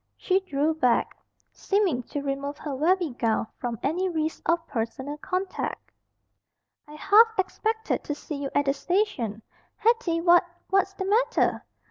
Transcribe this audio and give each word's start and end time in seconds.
She 0.17 0.39
drew 0.39 0.73
back, 0.73 1.15
seeming 1.51 2.01
to 2.09 2.23
remove 2.23 2.57
her 2.57 2.75
very 2.75 3.11
gown 3.11 3.45
from 3.59 3.77
any 3.83 4.09
risk 4.09 4.41
of 4.49 4.65
personal 4.65 5.17
contact. 5.17 5.91
"I 6.87 6.93
half 6.95 7.37
expected 7.37 8.03
to 8.05 8.15
see 8.15 8.37
you 8.41 8.49
at 8.55 8.65
the 8.65 8.73
station. 8.73 9.43
Hetty, 9.77 10.19
what 10.19 10.43
what's 10.71 10.93
the 10.95 11.05
matter?" 11.05 11.63